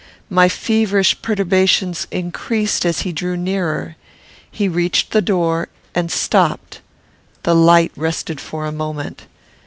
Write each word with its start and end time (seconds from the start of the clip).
My 0.31 0.49
feverish 0.49 1.21
perturbations 1.21 2.07
increased 2.09 2.87
as 2.87 3.01
he 3.01 3.11
drew 3.11 3.37
nearer. 3.37 3.97
He 4.49 4.67
reached 4.67 5.11
the 5.11 5.21
door, 5.21 5.67
and 5.93 6.11
stopped. 6.11 6.81
The 7.43 7.53
light 7.53 7.91
rested 7.95 8.41
for 8.41 8.65
a 8.65 8.71
moment. 8.71 9.27